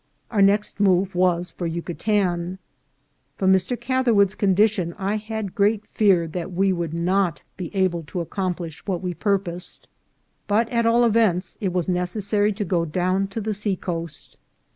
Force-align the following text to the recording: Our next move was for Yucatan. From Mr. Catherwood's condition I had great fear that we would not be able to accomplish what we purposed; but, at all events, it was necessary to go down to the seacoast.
Our 0.31 0.41
next 0.41 0.79
move 0.79 1.13
was 1.13 1.51
for 1.51 1.67
Yucatan. 1.67 2.57
From 3.37 3.53
Mr. 3.53 3.79
Catherwood's 3.79 4.33
condition 4.33 4.95
I 4.97 5.17
had 5.17 5.53
great 5.53 5.85
fear 5.91 6.25
that 6.29 6.51
we 6.51 6.73
would 6.73 6.91
not 6.95 7.43
be 7.55 7.69
able 7.75 8.01
to 8.07 8.19
accomplish 8.19 8.83
what 8.87 9.03
we 9.03 9.13
purposed; 9.13 9.87
but, 10.47 10.67
at 10.69 10.87
all 10.87 11.05
events, 11.05 11.59
it 11.61 11.71
was 11.71 11.87
necessary 11.87 12.51
to 12.51 12.65
go 12.65 12.83
down 12.83 13.27
to 13.27 13.39
the 13.41 13.53
seacoast. 13.53 14.37